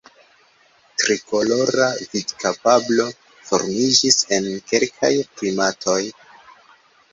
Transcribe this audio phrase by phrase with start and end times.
[1.01, 3.07] Trikolora vidkapablo
[3.51, 6.01] formiĝis en kelkaj primatoj.